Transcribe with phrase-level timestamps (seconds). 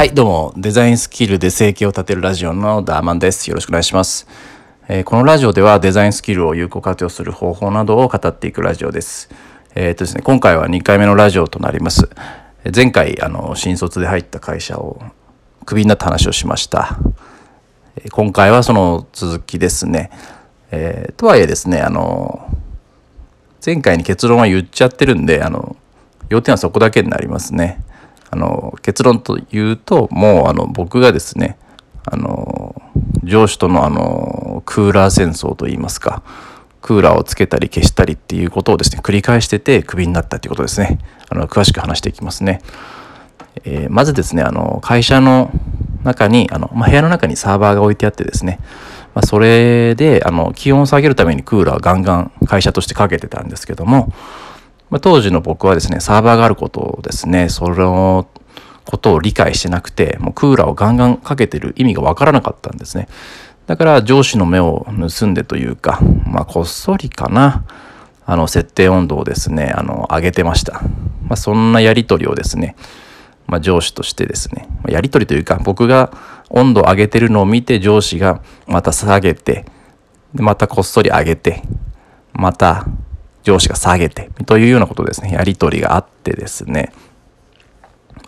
[0.00, 3.50] はい、どうも、デザインスキルで生計を立てるラジオのダーマンです。
[3.50, 4.26] よろしくお願いします。
[4.88, 9.28] えーこのラジオではデザインスキルを有効活用する方法などを語っていくラジオです。
[9.74, 12.08] えーとですね、今回は2回目のラジオとなります。
[12.74, 15.02] 前回、あの、新卒で入った会社を
[15.66, 16.96] クビになった話をしました。
[18.02, 20.10] え今回はその続きですね。
[20.70, 22.48] えーとはいえですね、あの、
[23.62, 25.76] 前回に結論は言っちゃってるんで、あの、
[26.30, 27.82] 要点はそこだけになりますね。
[28.30, 31.58] あの、結論と言うと、もう、あの、僕がですね、
[32.04, 32.80] あの、
[33.24, 36.22] 上司との、あの、クーラー戦争といいますか、
[36.80, 40.98] クーラーをつけたり消したりっていうことをですね、繰り返してて、クビになったっていうことですね。
[41.28, 42.62] あの、詳しく話していきますね。
[43.64, 45.50] えーまずですね、あの、会社の
[46.04, 48.60] 中に、あの、まあ、部屋の中にサーバーが置いてあってですね、
[49.14, 54.12] まあ、それで、あの、気温を下げるためにクーラーガンガン会社としてかけてたんですけども、
[54.90, 58.28] まあ、当時の僕はですね、サーバーがあることをですね、その
[58.84, 63.08] ことを理解してなくて、もうクーラーをガンガンかけてる意味がわからなかったんですね。
[63.66, 67.64] だから上司の目を盗んでというか、まあ、こっそりかな、
[68.26, 70.80] あの、設定温度をですね、あの、上げてました。
[71.22, 72.74] まあ、そんなやりとりをですね、
[73.46, 76.12] まあ、上司としてですね、やりとりというか、僕が
[76.48, 79.66] 温度を上げてるのを見て上司がまた下げて、
[80.34, 81.62] でまたこっそり上げて、
[82.32, 82.86] また
[83.42, 86.92] 上司が下げて、というようなことですね、やりとりがあってですね、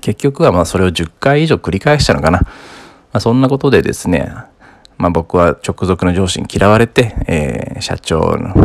[0.00, 2.40] 結局はまあそれを10回以上繰り返したのかな。
[2.40, 2.46] ま
[3.14, 4.32] あ、そんなことでですね、
[4.98, 8.20] まあ、僕は直属の上司に嫌われて、えー社長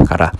[0.07, 0.33] から、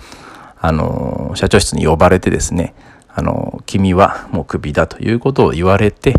[0.60, 2.74] あのー社長室に呼ばれてですね、
[3.08, 6.14] あのー君はもうクビだということを言われて、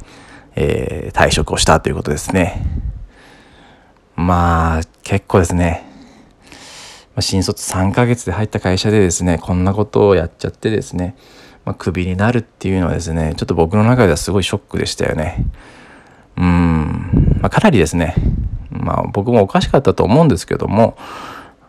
[0.56, 2.66] え退職をしたということですね。
[4.16, 5.95] まあ、結構ですね。
[7.16, 11.16] まあ新卒3ヶ月で入った会社でですね、こんなことをやっちゃってですね、
[11.64, 15.46] まあ、クビになるっていうのはですね、ちょっと僕の中ではすごいショックでしたよね。
[16.38, 18.16] うん、まあ、かなりですね、
[18.70, 20.98] まあ僕もおかしかったと思うんですけども、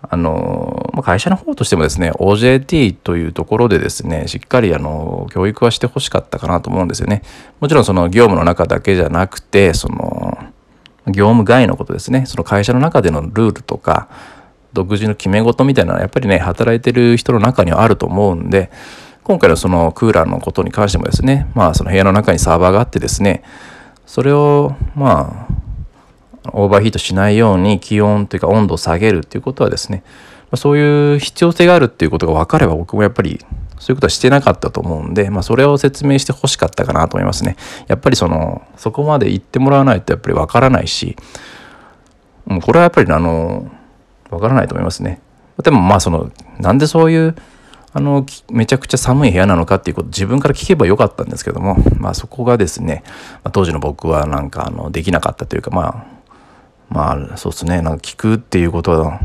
[0.03, 7.22] あの、まあ、会社の方としてもですね、OJT というところでですね、しっかりあの、教育はしてほしかったかなと思うんですよね。
[7.60, 10.38] もちろんその業務の中だけじゃなくて、その、
[11.06, 14.09] 業務外のことですね、その会社の中でのルールとか、
[14.76, 18.70] 独自の決め事みたいなのはやっぱりね、働いてる人の中にはあると思うんで、
[19.25, 23.42] 今回のそのクーラーのことに関してもですね、まあその部屋の中にサーバーがあってですね、
[24.06, 30.04] それをまあオーバーヒートしないように気温というか温度を下げるっていうことはですね、
[30.54, 33.41] そういう必要性があるっていうことが分かれば僕もやっぱり
[33.78, 37.56] そういうことはしてなかったと思うんで、まあそれを説明してほしかったかなと思いますね。
[37.88, 41.16] やっぱりその、そこまで言ってもらわないとやっぱり分からないし、
[42.44, 43.70] もうこれはやっぱりあの、
[44.31, 45.20] 分からないと思いますね。
[45.62, 47.34] でもまあその、なんでそういう、
[47.92, 53.03] あの、めちゃくちゃ寒い部屋なのかっていうこと自分から聞けばよかったんですけども、まあそこがですね、
[53.42, 56.06] ま、当時の僕はなんかあの、できなかったというか、まあ、
[56.91, 59.20] まあそうですね、なんか聞くっていうことは、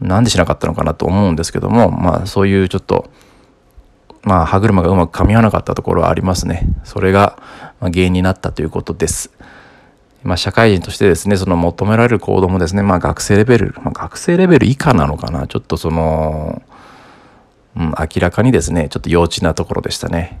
[0.00, 3.10] なんでしなかったのかなと思うんですけども、まあそういうちょっと、
[4.22, 6.68] まあ歯車がうまく噛み合わなかったところはありますね。
[6.84, 7.38] それが
[7.80, 9.30] 原因になったということです。
[10.22, 16.62] まあ、社会人としてですね、その求められる行動もですね、まあ、学生レベル、まあ、学生レベル以下なのかな、ちょっとその、
[17.76, 20.40] うん、明らかにですね、ちょっと幼稚なところでしたね。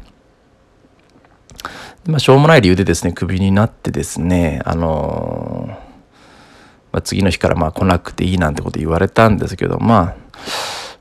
[2.06, 5.88] まあ、しょうもない理由でですね、クビになってですね、あのー
[6.92, 10.16] まあ、次の日からまあ来なくていいなんてこと言われたんですけど、まあ、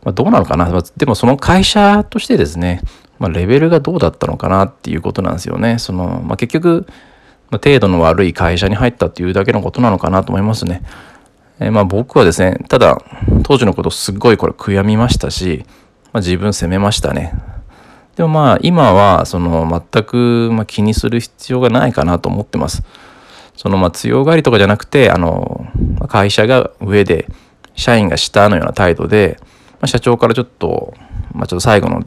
[0.03, 2.81] まあ、どうなのかな、まあでもその会社としてですね、
[3.19, 5.79] まあ、レベルがどうだったのかなっていうことなんですよね。
[5.79, 6.87] そのまあ、結局、
[7.49, 10.81] まあ、程度の悪い会社に入ったっていうだけのことなのかなと思いますね。
[11.59, 13.01] えーまあ僕はですね、ただ
[13.43, 15.65] 当時のことすっごいこれ悔やみましたし、
[16.13, 17.33] まあ、自分責めましたね。
[18.15, 22.83] でもまあ今はその全くま気にする必要がないかなと思ってます。
[23.55, 25.65] そのま強がりとかじゃなくて、あの、
[26.07, 27.27] 会社が上で
[27.75, 29.37] 社員が下のような態度で、
[29.73, 30.93] まあ、社長からちょっと、
[31.33, 32.05] まあちょっと最後の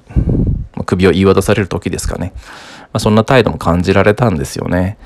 [0.85, 2.33] 首を言い渡される時ですかね。
[2.37, 4.99] まあ、そんな態度も感じられたんですよね。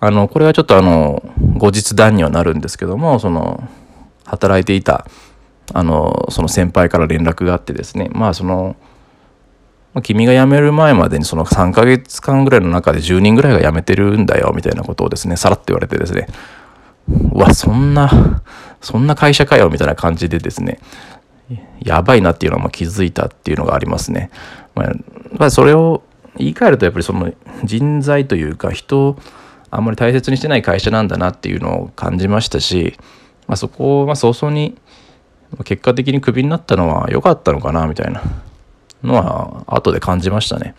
[0.00, 1.22] あの、これはちょっとあの、
[1.56, 3.68] 後日談にはなるんですけども、その、
[4.24, 5.06] 働いていた、
[5.74, 8.76] あの、その先輩から連絡があってですね、まあその、
[10.02, 16.28] 君が辞める前までにその3ヶ月間ぐらいの中で10人ぐらいが辞めてるんだよ、みたいなことをですね、さらっと言われてですね、
[17.08, 18.42] うわ、そんな、
[18.80, 20.78] そんな会社かよ、みたいな感じでですね、
[21.80, 24.30] やばいなっていうのは気づいたっていうのがありますね。
[24.74, 26.02] まあそれを
[26.38, 27.32] 言い換えるとやっぱりその
[27.64, 29.18] 人材というか人を
[29.70, 32.96] あんまり大切にしてない会社なんだなっていうのを感じましたし、
[33.46, 34.78] まあ、そこを早々に
[35.64, 38.22] 結果的にクビになったのは良かったのかなみたいな
[39.02, 40.74] のは後で感じましたね。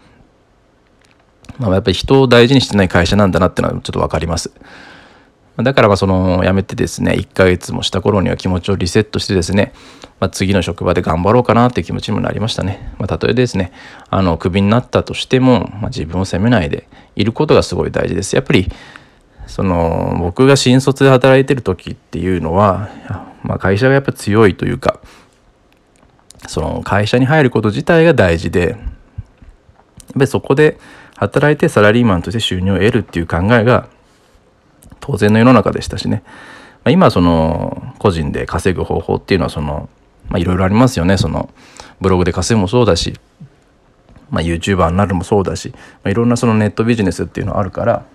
[1.57, 4.51] まあ、やっぱり人を大事にしてない会社なんだなっていうのはちょっと分かります。
[5.63, 9.73] だからまあその辞めてですね1ヶ月もした頃には気持ちをリセットしてですね、
[10.19, 12.93] まあ、次の職場で頑張ろうかなっていう気持ちにもなりましたね。
[12.97, 13.71] まあ、たとえですね
[14.09, 18.35] あのクビになったとしても、まあ、自分を責めないでいることがすごい大事です。
[18.35, 18.71] やっぱり
[19.47, 22.89] その僕が新卒で働いてる時っていうのは、
[23.43, 24.99] まあ、会社がやっぱ強いというか
[26.47, 28.77] その会社に入ること自体が大事でやっ
[30.13, 30.77] ぱりそこで
[31.15, 33.89] 働いてサラリーマンとして収入を得るっていう考えが
[34.99, 36.23] 当然の世の中でしたしね、
[36.83, 39.89] まあ、今その個人で稼ぐ方法っていうのはその
[40.35, 41.49] いろいろありますよねその
[41.99, 43.13] ブログで稼ぐもそうだし、
[44.29, 48.05] まあ、YouTuber になるもそうだし、まあ、いろんなそのネットビジネスっていうのはあるから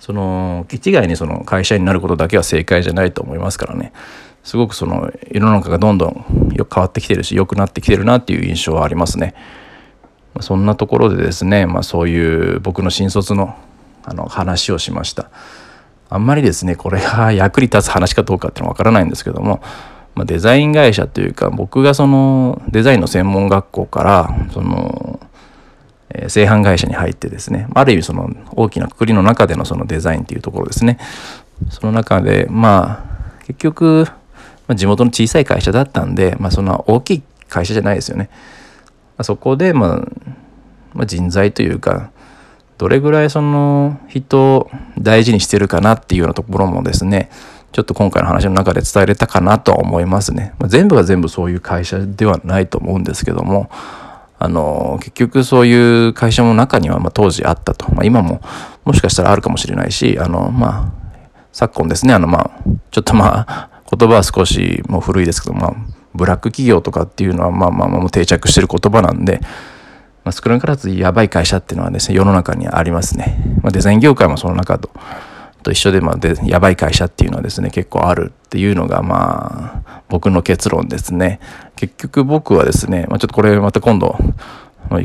[0.00, 3.92] その一概にその会社員になることだけは正解じゃないと思いますからね
[4.42, 9.34] すごくその世の中がどんどん変わってきてるし良くなってきてるなっていう印象はありますね。
[10.40, 13.56] そんなところでですね、まあ、そういう僕の新卒の
[14.06, 15.30] あの話をしました。
[16.14, 19.60] あんまりですねこれが役に立つ話かどうかっていうのは分からないんですけども、
[20.14, 25.18] まあ、デザイン会社というか僕がそのデザインの専門学校からその、
[26.10, 30.98] え、製版会社に入ってですねある意味その大きなくくりの中でのそのデザインっていうところですね
[31.68, 33.14] その中でまあ
[33.46, 34.06] 結局、
[34.68, 38.30] ま、地元の小さい会社だったんで、まあ、そんな大きい会社じゃないですよね。
[39.16, 40.08] ま、そこで、まあ、
[40.94, 42.10] まあ、人材というか
[42.78, 47.30] どれぐらいその人を大事にしてるかなっていうようなところもですね
[47.72, 50.54] ちょっと今回の話の中で伝えれたかなとは思いますね。
[50.60, 53.68] まあ、全部が全部そういう会社ではないと思うんですけども
[54.38, 58.40] あの結局そういう会社も中にはま当時あったと、まあ、今も
[58.84, 61.04] もしかしたらあるかもしれないしあのまあ
[61.52, 62.50] 昨今ですねあのまあ
[62.90, 65.74] ちょっとまあ言葉は少しもう古いですけどまあ
[66.14, 69.40] ブラック企業とかっていうのはまあまあまあもう定着してる言葉なんで
[70.24, 73.36] まあ、少なからずやばい会社っていうのはですね、世の中にありますね。
[73.62, 74.90] まあ、デザイン業界もその中と、
[75.62, 81.40] と一緒で、まあで、やばい会社っていうのはですね、結構あるっていうのが、まあ、僕の結論ですね。
[81.76, 84.16] 結局僕はですね、まあ、ちょっとこれまた今度、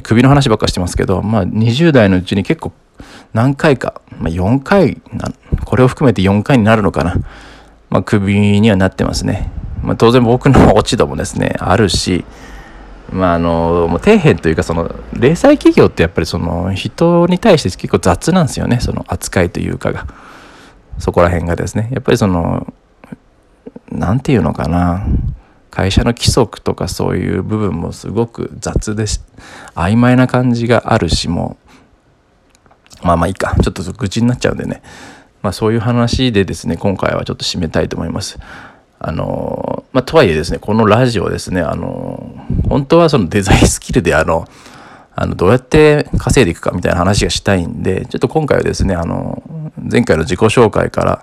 [0.03, 2.71] 首の話ばっかしてますけど、まあ、20代のうちに結構
[3.33, 5.01] 何回か、まあ、4回
[5.65, 7.15] これを含めて4回になるのかな。
[7.89, 9.51] まあ、首にはなってますね。
[9.81, 12.25] まあ、当然僕の落ち度もですね、あるし、
[13.11, 18.79] まあ、あのもう底辺というかその零細企業ってやっぱりその人に対して結構雑なんですよね。
[18.79, 20.07] その扱いというかが。
[20.99, 21.89] そこら辺がですね。
[21.91, 22.71] やっぱりその
[23.91, 25.05] 何て言うのかな。
[25.71, 29.25] 会社の規則とかそういう部分もすごく雑です。
[29.75, 31.57] 曖昧な感じがあるしも。
[33.01, 33.55] まあまあいいか。
[33.61, 34.81] ちょっと愚痴になっちゃうんでね。
[35.41, 38.39] まあそういう話でですね今回はちょっと締めたいと思います。
[39.01, 42.35] あのまあ、とはいえですねこのラジオですねあの
[42.69, 44.47] 本当はそのデザインスキルであの
[45.15, 49.43] あのどうやって稼いでいくかみたいな話がしたいんでちょっと今回はですねあの
[49.91, 51.21] 前回の自己紹介から、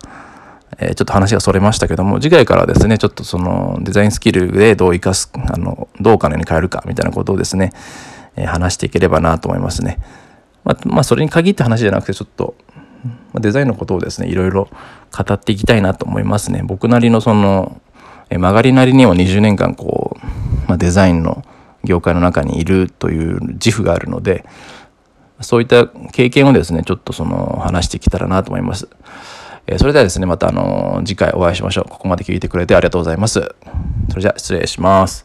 [0.78, 7.72] えー、ちょっと話がそれましたけども次回からですねちょっとそのデザインスキルでどう生かすあのどうお金に変えるかみたいなことをですね、
[8.36, 9.98] えー、話していければなと思いますね。
[10.64, 12.56] まあ、まあ、それに限った話じゃなくてちょっと
[13.32, 14.68] まデザインのことをですねいろいろ
[15.16, 17.80] 語っていきたいなと思いますね僕なりのその
[18.30, 20.05] え曲がりなりにも20年間こう、
[20.76, 21.44] あ、デザインの
[21.84, 24.44] 業界の中にいるという自負があるので
[25.40, 28.88] そういった経験をですねちょっとその話してきたらなと思います。
[29.66, 31.90] えそれではですねまたあの次回お会いしましょう。
[31.90, 33.40] ここまで聞いてくれてありがとうございます。
[34.08, 35.24] それじゃあ失礼します。